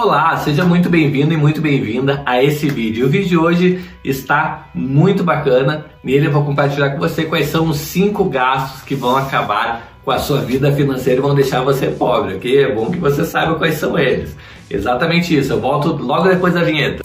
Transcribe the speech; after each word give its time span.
Olá, 0.00 0.36
seja 0.36 0.64
muito 0.64 0.88
bem-vindo 0.88 1.34
e 1.34 1.36
muito 1.36 1.60
bem-vinda 1.60 2.22
a 2.24 2.40
esse 2.40 2.68
vídeo. 2.68 3.06
O 3.06 3.10
vídeo 3.10 3.28
de 3.30 3.36
hoje 3.36 3.84
está 4.04 4.68
muito 4.72 5.24
bacana. 5.24 5.86
Nele 6.04 6.28
eu 6.28 6.30
vou 6.30 6.44
compartilhar 6.44 6.90
com 6.90 7.00
você 7.00 7.24
quais 7.24 7.46
são 7.46 7.68
os 7.68 7.78
cinco 7.78 8.26
gastos 8.26 8.82
que 8.82 8.94
vão 8.94 9.16
acabar 9.16 9.98
com 10.04 10.12
a 10.12 10.20
sua 10.20 10.38
vida 10.38 10.70
financeira 10.70 11.18
e 11.18 11.22
vão 11.22 11.34
deixar 11.34 11.62
você 11.62 11.88
pobre, 11.88 12.36
ok? 12.36 12.62
É 12.62 12.72
bom 12.72 12.92
que 12.92 12.98
você 12.98 13.24
saiba 13.24 13.56
quais 13.56 13.74
são 13.74 13.98
eles. 13.98 14.36
Exatamente 14.70 15.36
isso. 15.36 15.54
Eu 15.54 15.60
volto 15.60 15.88
logo 16.00 16.28
depois 16.28 16.54
da 16.54 16.62
vinheta. 16.62 17.02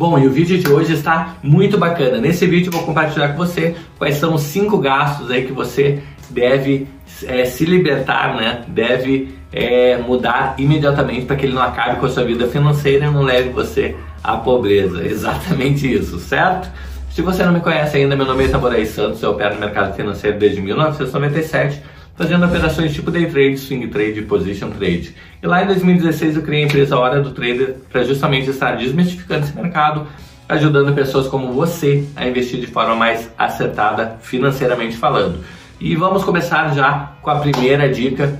Bom, 0.00 0.18
e 0.18 0.26
o 0.26 0.30
vídeo 0.30 0.56
de 0.56 0.66
hoje 0.66 0.94
está 0.94 1.36
muito 1.42 1.76
bacana. 1.76 2.16
Nesse 2.16 2.46
vídeo 2.46 2.68
eu 2.68 2.72
vou 2.72 2.84
compartilhar 2.84 3.28
com 3.28 3.36
você 3.36 3.76
quais 3.98 4.14
são 4.14 4.32
os 4.32 4.40
cinco 4.40 4.78
gastos 4.78 5.30
aí 5.30 5.44
que 5.44 5.52
você 5.52 6.02
deve 6.30 6.88
é, 7.26 7.44
se 7.44 7.66
libertar, 7.66 8.34
né? 8.34 8.62
Deve 8.66 9.34
é, 9.52 9.98
mudar 9.98 10.54
imediatamente 10.56 11.26
para 11.26 11.36
que 11.36 11.44
ele 11.44 11.52
não 11.52 11.60
acabe 11.60 12.00
com 12.00 12.06
a 12.06 12.08
sua 12.08 12.24
vida 12.24 12.48
financeira 12.48 13.04
e 13.04 13.10
não 13.10 13.20
leve 13.20 13.50
você 13.50 13.94
à 14.24 14.38
pobreza. 14.38 15.04
Exatamente 15.04 15.92
isso, 15.92 16.18
certo? 16.18 16.70
Se 17.10 17.20
você 17.20 17.44
não 17.44 17.52
me 17.52 17.60
conhece 17.60 17.98
ainda, 17.98 18.16
meu 18.16 18.24
nome 18.24 18.44
é 18.44 18.46
Itaboraí 18.46 18.86
Santos, 18.86 19.22
eu 19.22 19.32
opero 19.32 19.56
no 19.56 19.60
mercado 19.60 19.94
financeiro 19.94 20.38
desde 20.38 20.62
1997 20.62 21.82
fazendo 22.20 22.44
operações 22.44 22.92
tipo 22.92 23.10
day 23.10 23.24
trade, 23.24 23.56
swing 23.56 23.88
trade 23.88 24.20
position 24.20 24.68
trade. 24.68 25.14
E 25.42 25.46
lá 25.46 25.62
em 25.62 25.66
2016 25.66 26.36
eu 26.36 26.42
criei 26.42 26.64
a 26.64 26.66
empresa 26.66 26.98
Hora 26.98 27.22
do 27.22 27.30
Trader 27.30 27.76
para 27.90 28.04
justamente 28.04 28.50
estar 28.50 28.76
desmistificando 28.76 29.46
esse 29.46 29.56
mercado, 29.56 30.06
ajudando 30.46 30.94
pessoas 30.94 31.26
como 31.28 31.50
você 31.54 32.04
a 32.14 32.28
investir 32.28 32.60
de 32.60 32.66
forma 32.66 32.94
mais 32.94 33.30
acertada 33.38 34.18
financeiramente 34.20 34.98
falando. 34.98 35.42
E 35.80 35.96
vamos 35.96 36.22
começar 36.22 36.74
já 36.74 37.14
com 37.22 37.30
a 37.30 37.36
primeira 37.36 37.88
dica 37.88 38.38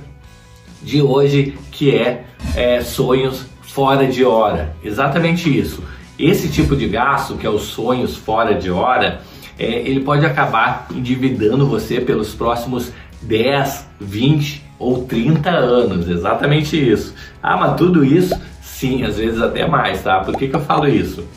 de 0.83 1.01
hoje, 1.01 1.57
que 1.71 1.95
é, 1.95 2.25
é 2.55 2.81
sonhos 2.81 3.47
fora 3.63 4.05
de 4.05 4.23
hora. 4.23 4.75
Exatamente 4.83 5.49
isso. 5.49 5.83
Esse 6.19 6.49
tipo 6.49 6.75
de 6.75 6.87
gasto, 6.87 7.35
que 7.35 7.47
é 7.47 7.49
os 7.49 7.63
sonhos 7.63 8.15
fora 8.15 8.53
de 8.53 8.69
hora, 8.69 9.21
é, 9.57 9.65
ele 9.65 10.01
pode 10.01 10.23
acabar 10.23 10.85
endividando 10.91 11.65
você 11.65 11.99
pelos 11.99 12.35
próximos 12.35 12.91
10, 13.21 13.87
20 13.99 14.63
ou 14.79 15.03
30 15.05 15.49
anos, 15.49 16.09
exatamente 16.09 16.75
isso. 16.75 17.13
Ah, 17.41 17.55
mas 17.57 17.75
tudo 17.75 18.03
isso? 18.03 18.39
Sim, 18.61 19.03
às 19.03 19.17
vezes 19.17 19.41
até 19.41 19.67
mais, 19.67 20.01
tá? 20.01 20.19
Por 20.21 20.35
que, 20.35 20.47
que 20.47 20.55
eu 20.55 20.61
falo 20.61 20.87
isso? 20.87 21.27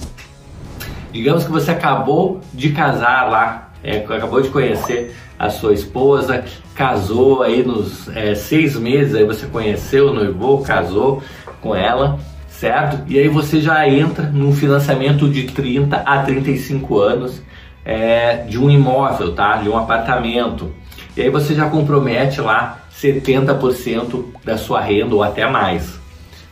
Digamos 1.12 1.44
que 1.44 1.52
você 1.52 1.70
acabou 1.70 2.40
de 2.52 2.70
casar 2.70 3.30
lá, 3.30 3.70
é, 3.82 3.98
acabou 3.98 4.40
de 4.40 4.48
conhecer 4.48 5.14
a 5.38 5.50
sua 5.50 5.74
esposa, 5.74 6.44
casou 6.74 7.42
aí 7.42 7.62
nos 7.62 8.08
é, 8.16 8.34
seis 8.34 8.76
meses, 8.76 9.14
aí 9.14 9.24
você 9.24 9.46
conheceu, 9.46 10.12
noivou, 10.12 10.62
casou 10.62 11.22
com 11.60 11.74
ela, 11.74 12.18
certo? 12.48 13.02
E 13.06 13.18
aí 13.18 13.28
você 13.28 13.60
já 13.60 13.88
entra 13.88 14.26
num 14.26 14.52
financiamento 14.52 15.28
de 15.28 15.44
30 15.44 15.98
a 15.98 16.22
35 16.22 16.98
anos 16.98 17.42
é, 17.84 18.38
de 18.48 18.58
um 18.58 18.70
imóvel, 18.70 19.34
tá? 19.34 19.56
De 19.56 19.68
um 19.68 19.76
apartamento. 19.76 20.72
E 21.16 21.22
aí 21.22 21.30
você 21.30 21.54
já 21.54 21.68
compromete 21.68 22.40
lá 22.40 22.80
70% 22.92 24.24
da 24.44 24.56
sua 24.56 24.80
renda 24.80 25.14
ou 25.14 25.22
até 25.22 25.48
mais, 25.48 25.98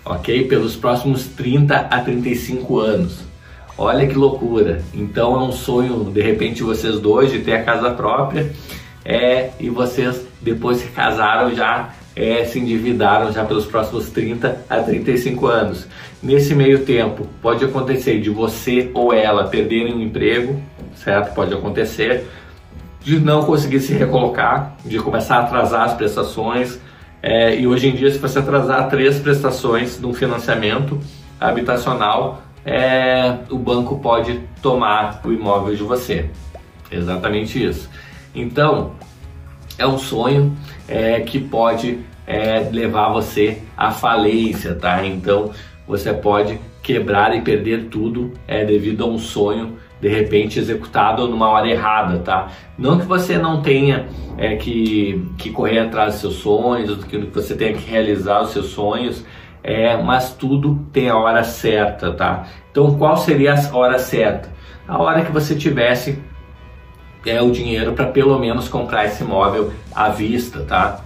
ok? 0.05 0.47
Pelos 0.47 0.77
próximos 0.77 1.27
30 1.27 1.77
a 1.77 2.01
35 2.01 2.79
anos. 2.79 3.19
Olha 3.77 4.07
que 4.07 4.15
loucura! 4.15 4.83
Então 4.95 5.35
é 5.35 5.43
um 5.43 5.53
sonho, 5.53 6.05
de 6.05 6.21
repente, 6.21 6.63
vocês 6.63 7.01
dois 7.01 7.33
de 7.33 7.41
ter 7.41 7.55
a 7.55 7.65
casa 7.65 7.91
própria 7.91 8.53
é, 9.05 9.51
e 9.59 9.69
vocês 9.71 10.25
depois 10.41 10.79
se 10.79 10.89
casaram 10.89 11.55
já 11.55 11.91
é, 12.15 12.45
se 12.45 12.59
endividaram 12.59 13.33
já 13.33 13.45
pelos 13.45 13.67
próximos 13.67 14.11
30 14.11 14.65
a 14.69 14.81
35 14.81 15.47
anos. 15.47 15.87
Nesse 16.23 16.55
meio 16.55 16.85
tempo, 16.85 17.27
pode 17.41 17.65
acontecer 17.65 18.21
de 18.21 18.31
você 18.31 18.91
ou 18.95 19.13
ela 19.13 19.45
perderem 19.45 19.95
um 19.95 20.01
emprego, 20.01 20.61
certo? 20.95 21.35
Pode 21.35 21.55
acontecer 21.55 22.29
de 23.03 23.19
não 23.19 23.45
conseguir 23.45 23.81
se 23.81 23.93
recolocar, 23.93 24.77
de 24.85 24.99
começar 24.99 25.37
a 25.37 25.41
atrasar 25.41 25.83
as 25.83 25.95
prestações. 25.95 26.79
É, 27.23 27.55
e 27.59 27.67
hoje 27.67 27.89
em 27.89 27.95
dia, 27.95 28.11
se 28.11 28.19
você 28.19 28.39
atrasar 28.39 28.89
três 28.89 29.19
prestações 29.19 29.99
de 29.99 30.07
um 30.07 30.15
financiamento 30.15 30.99
habitacional, 31.41 32.43
é, 32.65 33.39
o 33.51 33.59
banco 33.59 33.99
pode 33.99 34.41
tomar 34.61 35.21
o 35.25 35.33
imóvel 35.33 35.75
de 35.75 35.83
você. 35.83 36.31
Exatamente 36.91 37.65
isso. 37.65 37.89
Então, 38.35 38.93
é 39.79 39.87
um 39.87 39.99
sonho 39.99 40.57
é, 40.89 41.21
que 41.21 41.41
pode 41.41 41.99
é, 42.27 42.69
levar 42.71 43.13
você 43.13 43.63
à 43.77 43.91
falência, 43.91 44.75
tá? 44.75 45.05
Então, 45.05 45.51
você 45.87 46.13
pode 46.13 46.59
quebrar 46.83 47.37
e 47.37 47.41
perder 47.41 47.87
tudo 47.87 48.33
é, 48.47 48.65
devido 48.65 49.05
a 49.05 49.07
um 49.07 49.19
sonho 49.19 49.77
de 50.03 50.09
repente 50.09 50.59
executado 50.59 51.29
numa 51.29 51.49
hora 51.49 51.71
errada, 51.71 52.19
tá? 52.19 52.49
Não 52.77 52.99
que 52.99 53.07
você 53.07 53.39
não 53.39 53.63
tenha 53.63 54.09
é, 54.37 54.57
que, 54.57 55.25
que 55.39 55.51
correr 55.51 55.79
atrás 55.79 56.15
dos 56.15 56.21
seus 56.21 56.35
sonhos, 56.35 57.05
que 57.05 57.17
você 57.19 57.55
tenha 57.55 57.73
que 57.73 57.89
realizar 57.89 58.43
os 58.43 58.51
seus 58.51 58.67
sonhos, 58.67 59.25
é, 59.63 59.97
mas 60.03 60.33
tudo 60.33 60.85
tem 60.93 61.09
a 61.09 61.17
hora 61.17 61.45
certa, 61.45 62.13
tá? 62.13 62.49
Então 62.73 62.99
qual 62.99 63.17
seria 63.17 63.55
a 63.55 63.77
hora 63.77 63.97
certa? 64.01 64.53
A 64.89 65.01
hora 65.01 65.25
que 65.25 65.31
você 65.31 65.55
tivesse 65.55 66.19
é, 67.25 67.41
o 67.41 67.53
dinheiro 67.53 67.93
para 67.93 68.07
pelo 68.07 68.37
menos 68.41 68.69
comprar 68.69 69.05
esse 69.05 69.23
imóvel 69.23 69.73
à 69.95 70.09
vista, 70.09 70.65
tá? 70.65 71.01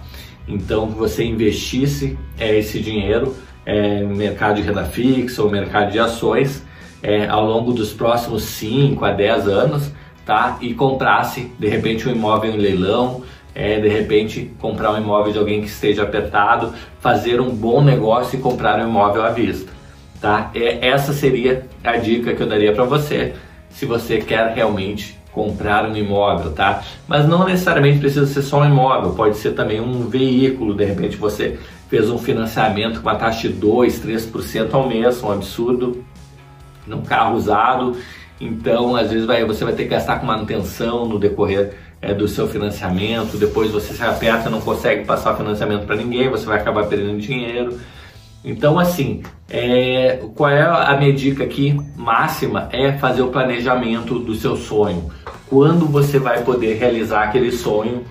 Então 0.47 0.87
você 0.87 1.23
investisse 1.23 2.17
é, 2.39 2.57
esse 2.57 2.79
dinheiro 2.79 3.35
é, 3.63 4.01
mercado 4.01 4.55
de 4.55 4.63
renda 4.63 4.85
fixa 4.85 5.43
ou 5.43 5.51
mercado 5.51 5.91
de 5.91 5.99
ações 5.99 6.65
é, 7.07 7.25
ao 7.25 7.45
longo 7.45 7.71
dos 7.71 7.93
próximos 7.93 8.43
5 8.43 9.05
a 9.05 9.13
10 9.13 9.47
anos, 9.47 9.89
tá? 10.25 10.57
E 10.59 10.73
comprasse 10.73 11.49
de 11.57 11.69
repente 11.69 12.05
um 12.05 12.11
imóvel 12.11 12.51
em 12.51 12.57
leilão, 12.57 13.23
é, 13.55 13.79
de 13.79 13.87
repente 13.87 14.51
comprar 14.59 14.91
um 14.91 14.97
imóvel 14.97 15.31
de 15.31 15.39
alguém 15.39 15.61
que 15.61 15.67
esteja 15.67 16.03
apertado, 16.03 16.73
fazer 16.99 17.39
um 17.39 17.49
bom 17.49 17.81
negócio 17.81 18.37
e 18.37 18.41
comprar 18.41 18.77
um 18.77 18.89
imóvel 18.89 19.23
à 19.23 19.29
vista, 19.29 19.71
tá? 20.19 20.51
É, 20.53 20.85
essa 20.85 21.13
seria 21.13 21.65
a 21.81 21.95
dica 21.95 22.35
que 22.35 22.43
eu 22.43 22.47
daria 22.47 22.73
para 22.73 22.83
você, 22.83 23.35
se 23.69 23.85
você 23.85 24.17
quer 24.17 24.53
realmente 24.53 25.17
comprar 25.31 25.89
um 25.89 25.95
imóvel, 25.95 26.51
tá? 26.51 26.83
Mas 27.07 27.25
não 27.25 27.45
necessariamente 27.45 27.99
precisa 27.99 28.25
ser 28.25 28.41
só 28.41 28.63
um 28.63 28.65
imóvel, 28.65 29.13
pode 29.13 29.37
ser 29.37 29.51
também 29.51 29.79
um 29.79 30.09
veículo, 30.09 30.73
de 30.73 30.83
repente 30.83 31.15
você 31.15 31.57
fez 31.87 32.09
um 32.09 32.17
financiamento 32.17 33.01
com 33.01 33.07
uma 33.07 33.15
taxa 33.15 33.47
de 33.47 33.53
2, 33.53 34.03
3% 34.03 34.73
ao 34.73 34.89
mês, 34.89 35.23
um 35.23 35.31
absurdo, 35.31 36.03
num 36.87 37.01
carro 37.01 37.35
usado. 37.35 37.97
Então, 38.39 38.95
às 38.95 39.09
vezes 39.09 39.25
vai, 39.25 39.43
você 39.43 39.63
vai 39.63 39.73
ter 39.73 39.83
que 39.83 39.89
gastar 39.89 40.19
com 40.19 40.25
manutenção 40.25 41.07
no 41.07 41.19
decorrer 41.19 41.73
é, 42.01 42.13
do 42.13 42.27
seu 42.27 42.47
financiamento. 42.47 43.37
Depois 43.37 43.71
você 43.71 43.93
se 43.93 44.03
aperta, 44.03 44.49
não 44.49 44.61
consegue 44.61 45.05
passar 45.05 45.33
o 45.33 45.37
financiamento 45.37 45.85
para 45.85 45.95
ninguém, 45.95 46.29
você 46.29 46.45
vai 46.45 46.59
acabar 46.59 46.85
perdendo 46.85 47.19
dinheiro. 47.19 47.77
Então, 48.43 48.79
assim, 48.79 49.23
é, 49.49 50.21
qual 50.35 50.49
é 50.49 50.61
a 50.61 50.95
minha 50.97 51.11
dica 51.11 51.43
aqui 51.43 51.77
máxima? 51.95 52.69
É 52.71 52.93
fazer 52.93 53.21
o 53.21 53.29
planejamento 53.29 54.19
do 54.19 54.35
seu 54.35 54.55
sonho. 54.55 55.11
Quando 55.49 55.85
você 55.85 56.19
vai 56.19 56.43
poder 56.43 56.75
realizar 56.75 57.23
aquele 57.23 57.51
sonho 57.51 58.03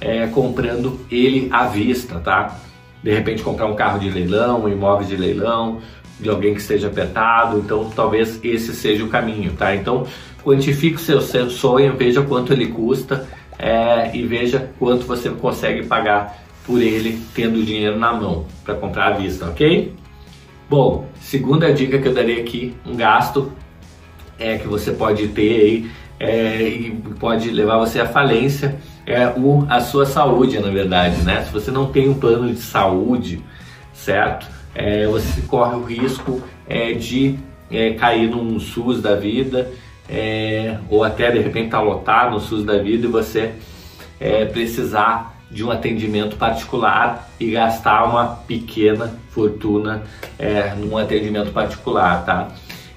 é, 0.00 0.26
comprando 0.28 1.00
ele 1.10 1.48
à 1.50 1.66
vista, 1.66 2.20
tá? 2.20 2.58
De 3.02 3.12
repente 3.12 3.42
comprar 3.42 3.66
um 3.66 3.74
carro 3.74 3.98
de 3.98 4.08
leilão, 4.08 4.64
um 4.64 4.68
imóvel 4.68 5.06
de 5.06 5.16
leilão, 5.16 5.80
de 6.20 6.28
alguém 6.28 6.54
que 6.54 6.60
esteja 6.60 6.88
apertado, 6.88 7.58
então 7.58 7.90
talvez 7.90 8.38
esse 8.42 8.74
seja 8.74 9.04
o 9.04 9.08
caminho, 9.08 9.52
tá? 9.52 9.74
Então 9.74 10.06
quantifique 10.44 10.96
o 10.96 11.00
seu, 11.00 11.20
seu 11.20 11.50
sonho, 11.50 11.96
veja 11.96 12.22
quanto 12.22 12.52
ele 12.52 12.66
custa 12.66 13.28
é, 13.58 14.14
e 14.14 14.24
veja 14.24 14.70
quanto 14.78 15.06
você 15.06 15.30
consegue 15.30 15.86
pagar 15.86 16.42
por 16.64 16.80
ele 16.80 17.20
tendo 17.34 17.62
dinheiro 17.62 17.98
na 17.98 18.12
mão 18.12 18.46
para 18.64 18.74
comprar 18.74 19.08
à 19.08 19.10
vista, 19.12 19.46
ok? 19.46 19.94
Bom, 20.68 21.06
segunda 21.20 21.72
dica 21.72 21.98
que 21.98 22.08
eu 22.08 22.14
daria 22.14 22.40
aqui, 22.40 22.74
um 22.86 22.96
gasto 22.96 23.52
é 24.38 24.58
que 24.58 24.66
você 24.66 24.92
pode 24.92 25.28
ter 25.28 25.60
aí 25.60 25.90
é, 26.18 26.62
e 26.62 26.90
pode 27.18 27.50
levar 27.50 27.78
você 27.78 28.00
à 28.00 28.06
falência 28.06 28.78
é 29.06 29.28
o, 29.36 29.66
a 29.68 29.80
sua 29.80 30.06
saúde, 30.06 30.58
na 30.60 30.70
verdade, 30.70 31.22
né? 31.22 31.42
Se 31.42 31.52
você 31.52 31.70
não 31.70 31.86
tem 31.86 32.08
um 32.08 32.14
plano 32.14 32.52
de 32.52 32.60
saúde, 32.60 33.42
certo? 33.92 34.46
É, 34.74 35.06
você 35.06 35.42
corre 35.42 35.76
o 35.76 35.82
risco 35.82 36.42
é, 36.68 36.92
de 36.92 37.38
é, 37.70 37.92
cair 37.94 38.28
num 38.28 38.58
SUS 38.58 39.00
da 39.00 39.14
vida, 39.14 39.70
é, 40.08 40.78
ou 40.90 41.04
até 41.04 41.30
de 41.30 41.38
repente 41.38 41.66
estar 41.66 41.78
tá 41.78 41.84
lotado 41.84 42.32
no 42.32 42.40
SUS 42.40 42.64
da 42.64 42.78
vida 42.78 43.06
e 43.06 43.10
você 43.10 43.52
é, 44.20 44.44
precisar 44.44 45.32
de 45.50 45.62
um 45.62 45.70
atendimento 45.70 46.36
particular 46.36 47.30
e 47.38 47.50
gastar 47.50 48.04
uma 48.04 48.26
pequena 48.26 49.14
fortuna 49.30 50.02
é, 50.38 50.74
num 50.74 50.96
atendimento 50.96 51.52
particular, 51.52 52.24
tá? 52.24 52.48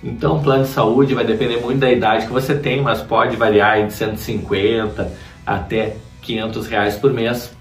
Então, 0.02 0.38
o 0.38 0.44
plano 0.44 0.64
de 0.64 0.70
saúde 0.70 1.16
vai 1.16 1.26
depender 1.26 1.58
muito 1.58 1.80
da 1.80 1.92
idade 1.92 2.28
que 2.28 2.32
você 2.32 2.56
tem, 2.56 2.82
mas 2.82 3.02
pode 3.02 3.36
variar 3.36 3.86
de 3.86 3.92
150 3.92 5.12
até 5.46 5.96
500 6.22 6.68
reais 6.68 6.96
por 6.96 7.12
mês. 7.12 7.52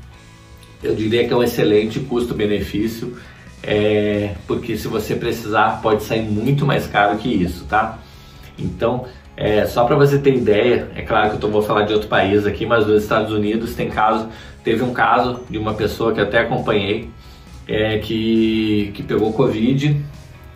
Eu 0.83 0.95
diria 0.95 1.27
que 1.27 1.33
é 1.33 1.37
um 1.37 1.43
excelente 1.43 1.99
custo-benefício, 2.01 3.17
é, 3.67 4.35
porque 4.47 4.77
se 4.77 4.87
você 4.87 5.17
precisar, 5.17 5.81
pode 5.81 6.03
sair 6.03 6.23
muito 6.23 6.67
mais 6.67 6.87
caro 6.87 7.17
que 7.17 7.29
isso, 7.29 7.65
tá? 7.65 7.99
Então, 8.59 9.07
é, 9.37 9.67
só 9.67 9.85
para 9.85 9.97
você 9.97 10.19
ter 10.19 10.35
ideia, 10.35 10.89
é 10.95 11.03
claro 11.03 11.31
que 11.31 11.37
eu 11.37 11.41
tô, 11.41 11.49
vou 11.49 11.63
falar 11.63 11.83
de 11.83 11.93
outro 11.93 12.09
país 12.09 12.47
aqui, 12.47 12.67
mas 12.67 12.87
nos 12.87 13.03
Estados 13.03 13.33
Unidos 13.33 13.75
tem 13.75 13.89
caso, 13.89 14.29
teve 14.63 14.83
um 14.83 14.93
caso 14.93 15.41
de 15.49 15.57
uma 15.57 15.75
pessoa 15.75 16.13
que 16.13 16.21
até 16.21 16.41
acompanhei, 16.41 17.09
é, 17.67 17.99
que, 17.99 18.93
que 18.95 19.03
pegou 19.03 19.33
Covid, 19.33 19.99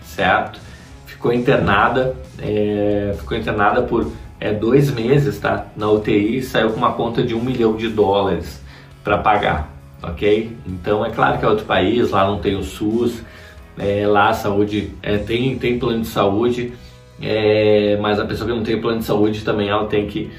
certo? 0.05 0.60
Ficou 1.06 1.32
internada, 1.32 2.14
é, 2.38 3.14
ficou 3.19 3.37
internada 3.37 3.82
por 3.82 4.12
é, 4.38 4.52
dois 4.52 4.90
meses, 4.90 5.38
tá? 5.38 5.66
Na 5.75 5.90
UTI 5.90 6.43
saiu 6.43 6.70
com 6.70 6.76
uma 6.76 6.93
conta 6.93 7.22
de 7.22 7.34
um 7.34 7.43
milhão 7.43 7.75
de 7.75 7.88
dólares 7.88 8.62
para 9.02 9.16
pagar, 9.16 9.78
ok? 10.03 10.56
Então 10.67 11.05
é 11.05 11.11
claro 11.11 11.39
que 11.39 11.45
é 11.45 11.49
outro 11.49 11.65
país, 11.65 12.11
lá 12.11 12.27
não 12.27 12.39
tem 12.39 12.56
o 12.56 12.62
SUS, 12.62 13.23
é, 13.79 14.06
lá 14.06 14.31
a 14.31 14.35
saúde 14.35 14.93
é, 15.03 15.19
tem, 15.19 15.59
tem 15.59 15.79
plano 15.79 16.03
de 16.03 16.09
saúde, 16.09 16.73
é, 17.21 17.97
mas 18.00 18.19
a 18.19 18.25
pessoa 18.25 18.49
que 18.49 18.56
não 18.56 18.62
tem 18.62 18.81
plano 18.81 18.99
de 18.99 19.05
saúde 19.05 19.45
também 19.45 19.69
ela 19.69 19.87
tem 19.87 20.06
que 20.06 20.31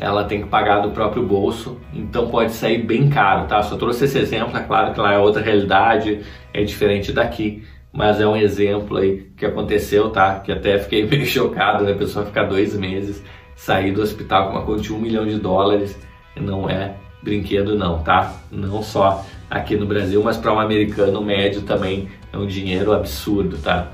ela 0.00 0.24
tem 0.24 0.42
que 0.42 0.48
pagar 0.48 0.80
do 0.80 0.90
próprio 0.90 1.24
bolso, 1.24 1.76
então 1.92 2.28
pode 2.28 2.52
sair 2.52 2.78
bem 2.82 3.08
caro, 3.10 3.48
tá? 3.48 3.62
Só 3.62 3.76
trouxe 3.76 4.04
esse 4.04 4.16
exemplo, 4.16 4.56
é 4.56 4.62
claro 4.62 4.94
que 4.94 5.00
lá 5.00 5.12
é 5.12 5.18
outra 5.18 5.42
realidade, 5.42 6.20
é 6.54 6.62
diferente 6.62 7.12
daqui, 7.12 7.64
mas 7.92 8.20
é 8.20 8.26
um 8.26 8.36
exemplo 8.36 8.96
aí 8.96 9.26
que 9.36 9.44
aconteceu, 9.44 10.10
tá? 10.10 10.38
Que 10.38 10.52
até 10.52 10.78
fiquei 10.78 11.02
meio 11.08 11.26
chocado, 11.26 11.82
né? 11.82 11.92
A 11.92 11.96
pessoa 11.96 12.24
ficar 12.24 12.44
dois 12.44 12.76
meses, 12.76 13.24
sair 13.56 13.90
do 13.90 14.00
hospital 14.00 14.46
com 14.46 14.52
uma 14.52 14.62
conta 14.64 14.82
de 14.82 14.92
um 14.92 15.00
milhão 15.00 15.26
de 15.26 15.36
dólares, 15.36 15.98
não 16.36 16.70
é 16.70 16.94
brinquedo 17.22 17.76
não, 17.76 17.98
tá? 17.98 18.34
Não 18.50 18.82
só 18.82 19.24
aqui 19.50 19.76
no 19.76 19.86
Brasil, 19.86 20.22
mas 20.22 20.36
para 20.36 20.52
um 20.52 20.60
americano 20.60 21.22
médio 21.22 21.62
também 21.62 22.08
é 22.32 22.36
um 22.36 22.46
dinheiro 22.46 22.92
absurdo, 22.92 23.58
tá? 23.58 23.92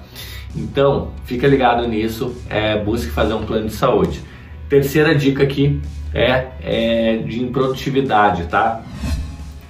Então, 0.57 1.13
fica 1.25 1.47
ligado 1.47 1.87
nisso, 1.89 2.35
é, 2.49 2.79
busque 2.79 3.11
fazer 3.11 3.35
um 3.35 3.45
plano 3.45 3.67
de 3.67 3.75
saúde. 3.75 4.21
Terceira 4.69 5.15
dica 5.15 5.43
aqui 5.43 5.81
é, 6.13 6.47
é 6.63 7.17
de 7.19 7.43
improdutividade, 7.43 8.45
tá? 8.45 8.83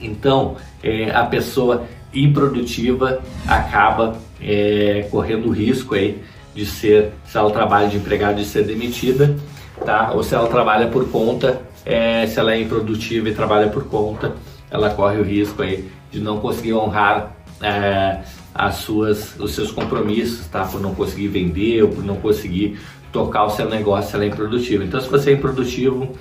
Então, 0.01 0.57
é, 0.83 1.11
a 1.11 1.25
pessoa 1.25 1.85
improdutiva 2.13 3.23
acaba 3.47 4.17
é, 4.41 5.09
correndo 5.11 5.51
risco 5.51 5.95
aí 5.95 6.23
de 6.55 6.67
ser, 6.67 7.13
se 7.27 7.37
ela 7.37 7.51
trabalha 7.51 7.89
de 7.89 7.97
empregado, 7.97 8.37
de 8.37 8.45
ser 8.45 8.65
demitida, 8.65 9.35
tá? 9.85 10.13
Ou 10.13 10.23
se 10.23 10.35
ela 10.35 10.49
trabalha 10.49 10.87
por 10.89 11.11
conta, 11.11 11.61
é, 11.85 12.27
se 12.27 12.39
ela 12.39 12.55
é 12.55 12.61
improdutiva 12.61 13.29
e 13.29 13.35
trabalha 13.35 13.69
por 13.69 13.85
conta, 13.85 14.35
ela 14.71 14.91
corre 14.91 15.19
o 15.19 15.23
risco 15.23 15.63
aí 15.63 15.89
de 16.11 16.21
não 16.21 16.41
conseguir 16.41 16.75
honrar 16.75 17.37
é, 17.61 18.21
as 18.55 18.77
suas, 18.77 19.39
os 19.39 19.53
seus 19.53 19.71
compromissos, 19.71 20.47
tá? 20.47 20.65
Por 20.65 20.81
não 20.81 20.95
conseguir 20.95 21.29
vender 21.29 21.83
ou 21.83 21.91
por 21.91 22.05
não 22.05 22.17
conseguir 22.17 22.79
tocar 23.13 23.45
o 23.45 23.51
seu 23.51 23.69
negócio 23.69 24.11
se 24.11 24.17
ela 24.17 24.25
é 24.25 24.29
improdutivo. 24.29 24.83
Então, 24.85 25.01
se 25.01 25.09
você 25.09 25.31
é 25.31 25.33
improdutivo, 25.35 26.17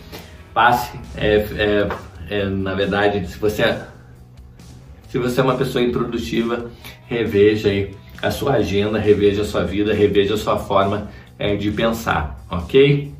passe. 0.53 0.97
É, 1.15 1.35
é, 1.35 1.89
é, 2.29 2.45
na 2.45 2.73
verdade, 2.73 3.27
se 3.27 3.37
você 3.37 3.63
é, 3.63 3.87
se 5.09 5.19
você 5.19 5.41
é 5.41 5.43
uma 5.43 5.55
pessoa 5.55 5.83
improdutiva, 5.83 6.71
reveja 7.07 7.69
aí 7.69 7.95
a 8.21 8.31
sua 8.31 8.53
agenda, 8.53 8.97
reveja 8.97 9.43
a 9.43 9.45
sua 9.45 9.63
vida, 9.63 9.93
reveja 9.93 10.33
a 10.33 10.37
sua 10.37 10.57
forma 10.57 11.09
é, 11.37 11.55
de 11.55 11.69
pensar, 11.71 12.43
ok? 12.49 13.12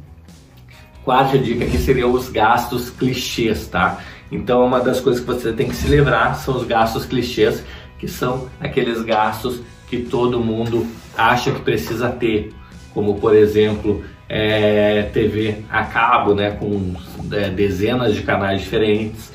Quarta 1.03 1.37
dica 1.37 1.65
aqui 1.65 1.77
seriam 1.77 2.11
os 2.11 2.29
gastos 2.29 2.89
clichês, 2.89 3.67
tá? 3.67 3.99
Então, 4.31 4.65
uma 4.65 4.79
das 4.79 4.99
coisas 4.99 5.21
que 5.21 5.27
você 5.27 5.51
tem 5.51 5.67
que 5.67 5.75
se 5.75 5.87
livrar 5.87 6.35
são 6.35 6.55
os 6.55 6.63
gastos 6.65 7.05
clichês 7.05 7.63
que 7.99 8.07
são 8.07 8.49
aqueles 8.59 9.01
gastos 9.01 9.61
que 9.87 9.99
todo 9.99 10.39
mundo 10.39 10.87
acha 11.17 11.51
que 11.51 11.61
precisa 11.61 12.09
ter, 12.09 12.53
como 12.93 13.15
por 13.15 13.35
exemplo 13.35 14.03
é, 14.27 15.03
TV 15.13 15.63
a 15.69 15.83
cabo, 15.83 16.33
né, 16.33 16.51
com 16.51 16.95
é, 17.31 17.49
dezenas 17.49 18.15
de 18.15 18.23
canais 18.23 18.61
diferentes, 18.61 19.31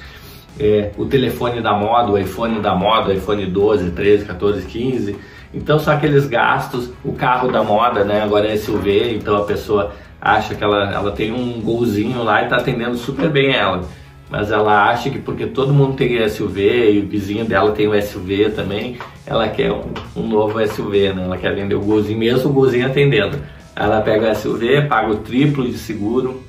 é, 0.59 0.91
o 0.99 1.07
telefone 1.07 1.61
da 1.61 1.73
moda, 1.73 2.13
o 2.13 2.19
iPhone 2.19 2.61
da 2.61 2.75
moda, 2.75 3.15
iPhone 3.15 3.47
12, 3.47 3.93
13, 3.93 4.25
14, 4.25 4.67
15. 4.67 5.17
Então 5.55 5.79
são 5.79 5.95
aqueles 5.95 6.27
gastos, 6.27 6.91
o 7.05 7.13
carro 7.13 7.51
da 7.51 7.63
moda, 7.63 8.05
né, 8.05 8.21
agora 8.23 8.49
é 8.49 8.57
SUV, 8.57 9.15
então 9.15 9.37
a 9.37 9.45
pessoa 9.45 9.95
acha 10.21 10.55
que 10.55 10.63
ela, 10.63 10.93
ela 10.93 11.13
tem 11.13 11.33
um 11.33 11.61
golzinho 11.61 12.23
lá 12.23 12.41
e 12.41 12.45
está 12.45 12.57
atendendo 12.57 12.97
super 12.97 13.29
bem 13.29 13.53
ela 13.53 13.83
mas 14.31 14.51
ela 14.51 14.91
acha 14.91 15.09
que 15.11 15.19
porque 15.19 15.47
todo 15.47 15.73
mundo 15.73 15.97
tem 15.97 16.29
SUV 16.29 16.93
e 16.93 17.01
o 17.01 17.09
vizinho 17.09 17.45
dela 17.45 17.73
tem 17.73 17.89
o 17.89 18.03
SUV 18.03 18.51
também, 18.51 18.99
ela 19.27 19.49
quer 19.49 19.73
um, 19.73 19.85
um 20.15 20.27
novo 20.27 20.65
SUV, 20.67 21.15
né? 21.15 21.25
Ela 21.25 21.39
quer 21.39 21.55
vender 21.55 21.75
o 21.75 21.81
golzinho, 21.81 22.19
mesmo 22.19 22.51
o 22.51 22.53
golzinho 22.53 22.87
atendendo. 22.87 23.39
Ela 23.75 24.01
pega 24.03 24.31
o 24.31 24.35
SUV, 24.35 24.83
paga 24.83 25.11
o 25.13 25.17
triplo 25.17 25.67
de 25.67 25.79
seguro, 25.79 26.43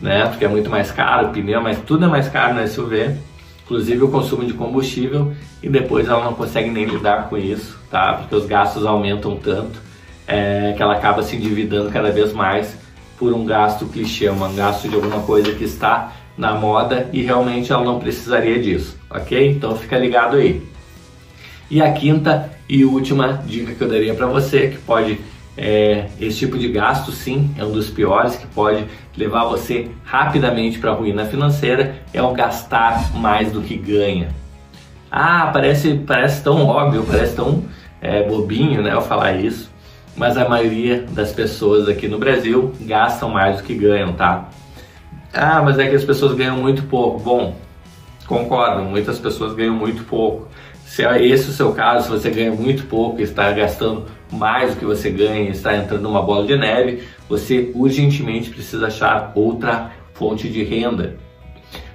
né? 0.00 0.26
Porque 0.26 0.44
é 0.44 0.48
muito 0.48 0.70
mais 0.70 0.90
caro, 0.90 1.28
pneu, 1.28 1.60
mas 1.60 1.78
tudo 1.80 2.06
é 2.06 2.08
mais 2.08 2.28
caro 2.28 2.54
no 2.54 2.66
SUV, 2.66 3.10
inclusive 3.64 4.02
o 4.02 4.08
consumo 4.08 4.44
de 4.46 4.54
combustível, 4.54 5.32
e 5.62 5.68
depois 5.68 6.08
ela 6.08 6.24
não 6.24 6.32
consegue 6.32 6.70
nem 6.70 6.86
lidar 6.86 7.28
com 7.28 7.36
isso, 7.36 7.78
tá? 7.90 8.14
Porque 8.14 8.34
os 8.34 8.46
gastos 8.46 8.86
aumentam 8.86 9.36
tanto 9.36 9.78
é, 10.26 10.72
que 10.74 10.82
ela 10.82 10.94
acaba 10.94 11.22
se 11.22 11.36
endividando 11.36 11.90
cada 11.90 12.10
vez 12.10 12.32
mais 12.32 12.78
por 13.20 13.34
um 13.34 13.44
gasto 13.44 13.84
clichê, 13.84 14.30
um 14.30 14.54
gasto 14.56 14.88
de 14.88 14.94
alguma 14.94 15.20
coisa 15.20 15.54
que 15.54 15.62
está 15.62 16.14
na 16.38 16.54
moda 16.54 17.10
e 17.12 17.20
realmente 17.20 17.70
ela 17.70 17.84
não 17.84 18.00
precisaria 18.00 18.58
disso, 18.58 18.98
ok? 19.10 19.50
Então 19.50 19.76
fica 19.76 19.98
ligado 19.98 20.38
aí. 20.38 20.62
E 21.70 21.82
a 21.82 21.92
quinta 21.92 22.50
e 22.66 22.82
última 22.82 23.42
dica 23.46 23.74
que 23.74 23.82
eu 23.82 23.88
daria 23.88 24.14
para 24.14 24.26
você, 24.26 24.68
que 24.68 24.78
pode 24.78 25.20
é, 25.54 26.06
esse 26.18 26.38
tipo 26.38 26.56
de 26.56 26.68
gasto 26.68 27.12
sim 27.12 27.50
é 27.58 27.64
um 27.64 27.72
dos 27.72 27.90
piores 27.90 28.36
que 28.36 28.46
pode 28.46 28.86
levar 29.14 29.44
você 29.44 29.90
rapidamente 30.02 30.78
para 30.78 30.92
a 30.92 30.94
ruína 30.94 31.26
financeira, 31.26 31.96
é 32.14 32.22
o 32.22 32.32
gastar 32.32 33.14
mais 33.14 33.52
do 33.52 33.60
que 33.60 33.76
ganha. 33.76 34.28
Ah, 35.10 35.50
parece, 35.52 35.94
parece 36.06 36.42
tão 36.42 36.66
óbvio, 36.66 37.04
parece 37.06 37.36
tão 37.36 37.64
é, 38.00 38.22
bobinho 38.22 38.80
né, 38.80 38.94
eu 38.94 39.02
falar 39.02 39.34
isso, 39.34 39.69
mas 40.16 40.36
a 40.36 40.48
maioria 40.48 41.06
das 41.10 41.32
pessoas 41.32 41.88
aqui 41.88 42.08
no 42.08 42.18
Brasil 42.18 42.72
gastam 42.80 43.30
mais 43.30 43.58
do 43.58 43.62
que 43.62 43.74
ganham, 43.74 44.12
tá? 44.12 44.48
Ah, 45.32 45.62
mas 45.62 45.78
é 45.78 45.88
que 45.88 45.94
as 45.94 46.04
pessoas 46.04 46.34
ganham 46.34 46.56
muito 46.56 46.82
pouco. 46.84 47.20
Bom, 47.20 47.56
concordo, 48.26 48.82
muitas 48.82 49.18
pessoas 49.18 49.54
ganham 49.54 49.74
muito 49.74 50.04
pouco. 50.04 50.48
Se 50.84 51.04
é 51.04 51.24
esse 51.24 51.50
o 51.50 51.52
seu 51.52 51.72
caso, 51.72 52.04
se 52.04 52.10
você 52.10 52.30
ganha 52.30 52.50
muito 52.50 52.84
pouco 52.86 53.20
e 53.20 53.22
está 53.22 53.50
gastando 53.52 54.06
mais 54.32 54.74
do 54.74 54.78
que 54.80 54.84
você 54.84 55.08
ganha, 55.08 55.50
está 55.50 55.76
entrando 55.76 56.02
numa 56.02 56.20
bola 56.20 56.44
de 56.44 56.56
neve, 56.56 57.04
você 57.28 57.70
urgentemente 57.74 58.50
precisa 58.50 58.88
achar 58.88 59.30
outra 59.36 59.92
fonte 60.14 60.48
de 60.48 60.64
renda. 60.64 61.16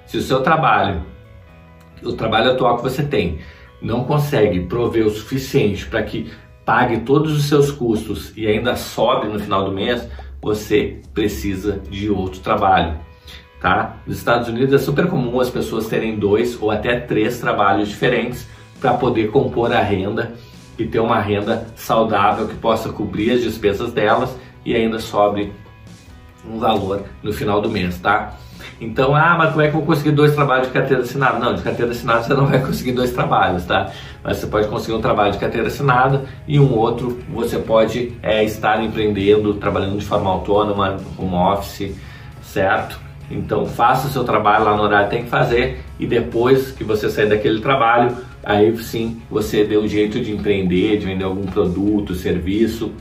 Se 0.05 0.17
o 0.17 0.21
seu 0.21 0.41
trabalho, 0.41 1.03
o 2.01 2.13
trabalho 2.13 2.51
atual 2.51 2.77
que 2.77 2.83
você 2.83 3.03
tem, 3.03 3.39
não 3.81 4.05
consegue 4.05 4.61
prover 4.61 5.05
o 5.05 5.09
suficiente 5.09 5.85
para 5.85 6.01
que 6.01 6.31
pague 6.65 7.01
todos 7.01 7.31
os 7.31 7.45
seus 7.45 7.71
custos 7.71 8.33
e 8.35 8.47
ainda 8.47 8.75
sobe 8.75 9.27
no 9.27 9.39
final 9.39 9.65
do 9.65 9.71
mês, 9.71 10.07
você 10.41 11.01
precisa 11.13 11.79
de 11.89 12.09
outro 12.09 12.39
trabalho 12.41 12.99
tá? 13.65 13.97
Nos 14.05 14.17
Estados 14.17 14.47
Unidos 14.47 14.73
é 14.75 14.77
super 14.77 15.07
comum 15.07 15.39
as 15.39 15.49
pessoas 15.49 15.87
terem 15.87 16.19
dois 16.19 16.61
ou 16.61 16.69
até 16.69 16.99
três 16.99 17.39
trabalhos 17.39 17.89
diferentes 17.89 18.47
para 18.79 18.93
poder 18.93 19.31
compor 19.31 19.73
a 19.73 19.81
renda 19.81 20.35
e 20.77 20.85
ter 20.85 20.99
uma 20.99 21.19
renda 21.19 21.65
saudável 21.75 22.47
que 22.47 22.53
possa 22.53 22.89
cobrir 22.89 23.31
as 23.31 23.41
despesas 23.41 23.91
delas 23.91 24.35
e 24.63 24.75
ainda 24.75 24.99
sobre 24.99 25.51
um 26.47 26.59
valor 26.59 27.05
no 27.23 27.33
final 27.33 27.59
do 27.59 27.67
mês, 27.67 27.97
tá? 27.97 28.37
Então, 28.79 29.15
ah, 29.15 29.35
mas 29.37 29.51
como 29.51 29.61
é 29.61 29.69
que 29.69 29.75
eu 29.75 29.79
vou 29.79 29.85
conseguir 29.85 30.11
dois 30.11 30.33
trabalhos 30.33 30.67
de 30.67 30.73
carteira 30.73 31.03
assinada? 31.03 31.39
Não, 31.39 31.55
de 31.55 31.61
carteira 31.61 31.91
assinada 31.91 32.23
você 32.23 32.33
não 32.33 32.45
vai 32.47 32.59
conseguir 32.59 32.91
dois 32.91 33.11
trabalhos, 33.11 33.65
tá? 33.65 33.91
Mas 34.23 34.37
você 34.37 34.47
pode 34.47 34.67
conseguir 34.67 34.97
um 34.97 35.01
trabalho 35.01 35.31
de 35.31 35.37
carteira 35.37 35.67
assinada 35.67 36.25
e 36.47 36.59
um 36.59 36.73
outro 36.73 37.19
você 37.29 37.57
pode 37.57 38.13
é, 38.21 38.43
estar 38.43 38.83
empreendendo, 38.83 39.53
trabalhando 39.55 39.97
de 39.97 40.05
forma 40.05 40.29
autônoma, 40.29 40.97
home 41.17 41.35
office, 41.35 41.95
certo? 42.41 42.99
Então 43.29 43.65
faça 43.65 44.07
o 44.07 44.11
seu 44.11 44.23
trabalho 44.23 44.65
lá 44.65 44.75
no 44.75 44.83
horário 44.83 45.09
que 45.09 45.15
tem 45.15 45.23
que 45.23 45.29
fazer 45.29 45.83
e 45.99 46.05
depois 46.05 46.71
que 46.71 46.83
você 46.83 47.09
sair 47.09 47.27
daquele 47.27 47.59
trabalho, 47.59 48.15
aí 48.43 48.75
sim 48.77 49.21
você 49.29 49.63
dê 49.63 49.77
um 49.77 49.87
jeito 49.87 50.19
de 50.19 50.31
empreender, 50.31 50.97
de 50.97 51.05
vender 51.05 51.23
algum 51.23 51.45
produto, 51.45 52.13
serviço, 52.13 52.91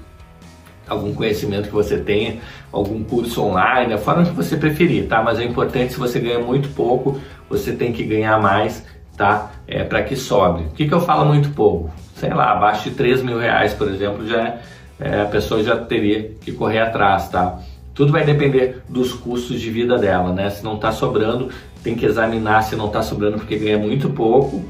algum 0.88 1.14
conhecimento 1.14 1.68
que 1.68 1.74
você 1.74 1.98
tenha, 1.98 2.38
algum 2.72 3.02
curso 3.02 3.42
online, 3.42 3.94
a 3.94 3.98
forma 3.98 4.24
que 4.24 4.32
você 4.32 4.56
preferir, 4.56 5.06
tá? 5.06 5.22
Mas 5.22 5.38
é 5.38 5.44
importante 5.44 5.92
se 5.92 5.98
você 5.98 6.18
ganha 6.20 6.38
muito 6.38 6.68
pouco, 6.70 7.20
você 7.48 7.72
tem 7.72 7.92
que 7.92 8.04
ganhar 8.04 8.40
mais, 8.40 8.84
tá? 9.16 9.52
É, 9.66 9.84
para 9.84 10.02
que 10.02 10.16
sobre. 10.16 10.64
O 10.64 10.70
que, 10.70 10.86
que 10.86 10.94
eu 10.94 11.00
falo 11.00 11.24
muito 11.24 11.50
pouco? 11.50 11.90
Sei 12.16 12.32
lá, 12.32 12.52
abaixo 12.52 12.90
de 12.90 12.96
3 12.96 13.22
mil 13.22 13.38
reais, 13.38 13.74
por 13.74 13.88
exemplo, 13.88 14.26
já 14.26 14.58
é, 15.00 15.22
a 15.22 15.26
pessoa 15.26 15.62
já 15.62 15.76
teria 15.76 16.30
que 16.40 16.52
correr 16.52 16.80
atrás, 16.80 17.28
tá? 17.28 17.58
Tudo 17.94 18.12
vai 18.12 18.24
depender 18.24 18.82
dos 18.88 19.12
custos 19.12 19.60
de 19.60 19.70
vida 19.70 19.96
dela, 19.96 20.32
né? 20.32 20.50
Se 20.50 20.64
não 20.64 20.74
está 20.74 20.90
sobrando, 20.92 21.48
tem 21.82 21.94
que 21.94 22.04
examinar 22.04 22.62
se 22.62 22.74
não 22.74 22.86
está 22.86 23.02
sobrando 23.02 23.38
porque 23.38 23.56
ganha 23.56 23.78
muito 23.78 24.10
pouco, 24.10 24.64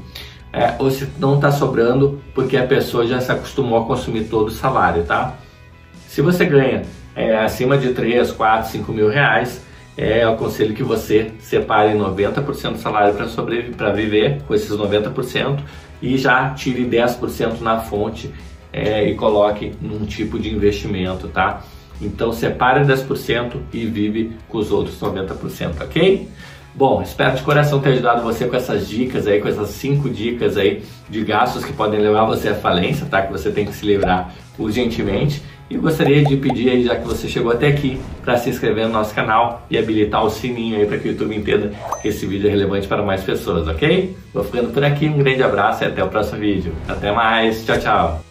é, 0.53 0.75
ou 0.79 0.91
se 0.91 1.07
não 1.17 1.35
está 1.35 1.51
sobrando 1.51 2.21
porque 2.33 2.55
a 2.55 2.65
pessoa 2.65 3.07
já 3.07 3.19
se 3.19 3.31
acostumou 3.31 3.81
a 3.81 3.85
consumir 3.85 4.25
todo 4.25 4.47
o 4.47 4.51
salário, 4.51 5.03
tá? 5.03 5.35
Se 6.15 6.21
você 6.21 6.45
ganha 6.45 6.83
é, 7.13 7.35
acima 7.39 7.77
de 7.77 7.91
3, 7.91 8.31
4, 8.31 8.71
5 8.71 8.93
mil 8.93 9.09
reais, 9.09 9.61
é, 9.97 10.23
eu 10.23 10.31
aconselho 10.31 10.73
que 10.73 10.81
você 10.81 11.33
separe 11.39 11.93
90% 11.93 12.71
do 12.71 12.77
salário 12.77 13.13
para 13.15 13.27
sobreviver, 13.27 13.75
para 13.75 13.91
viver 13.91 14.41
com 14.43 14.55
esses 14.55 14.71
90% 14.71 15.59
e 16.01 16.17
já 16.17 16.51
tire 16.51 16.85
10% 16.85 17.59
na 17.59 17.81
fonte 17.81 18.33
é, 18.71 19.09
e 19.09 19.15
coloque 19.15 19.73
num 19.81 20.05
tipo 20.05 20.39
de 20.39 20.55
investimento, 20.55 21.27
tá? 21.27 21.63
Então 22.01 22.31
separe 22.31 22.85
10% 22.85 23.57
e 23.73 23.85
vive 23.85 24.37
com 24.47 24.59
os 24.59 24.71
outros 24.71 24.97
90%, 24.97 25.81
ok? 25.81 26.29
Bom, 26.73 27.01
espero 27.01 27.35
de 27.35 27.41
coração 27.41 27.81
ter 27.81 27.89
ajudado 27.89 28.21
você 28.21 28.47
com 28.47 28.55
essas 28.55 28.87
dicas 28.87 29.27
aí, 29.27 29.41
com 29.41 29.49
essas 29.49 29.69
cinco 29.71 30.09
dicas 30.09 30.55
aí 30.55 30.81
de 31.09 31.25
gastos 31.25 31.65
que 31.65 31.73
podem 31.73 31.99
levar 31.99 32.23
você 32.23 32.49
à 32.49 32.55
falência, 32.55 33.05
tá? 33.05 33.21
Que 33.21 33.33
você 33.33 33.51
tem 33.51 33.65
que 33.65 33.73
se 33.73 33.85
livrar 33.85 34.33
urgentemente. 34.57 35.41
E 35.69 35.77
gostaria 35.77 36.23
de 36.23 36.37
pedir 36.37 36.69
aí, 36.69 36.83
já 36.83 36.95
que 36.95 37.07
você 37.07 37.27
chegou 37.27 37.51
até 37.51 37.67
aqui, 37.67 37.99
para 38.23 38.37
se 38.37 38.49
inscrever 38.49 38.85
no 38.85 38.93
nosso 38.93 39.15
canal 39.15 39.65
e 39.69 39.77
habilitar 39.77 40.23
o 40.23 40.29
sininho 40.29 40.77
aí 40.77 40.85
para 40.85 40.97
que 40.97 41.07
o 41.07 41.11
YouTube 41.11 41.35
entenda 41.35 41.71
que 42.01 42.07
esse 42.07 42.25
vídeo 42.25 42.47
é 42.47 42.51
relevante 42.51 42.87
para 42.87 43.01
mais 43.01 43.23
pessoas, 43.23 43.67
ok? 43.67 44.15
Vou 44.33 44.43
ficando 44.43 44.71
por 44.71 44.83
aqui, 44.83 45.07
um 45.07 45.17
grande 45.17 45.41
abraço 45.41 45.83
e 45.83 45.87
até 45.87 46.03
o 46.03 46.07
próximo 46.07 46.39
vídeo. 46.39 46.71
Até 46.87 47.11
mais, 47.11 47.65
tchau, 47.65 47.79
tchau! 47.79 48.24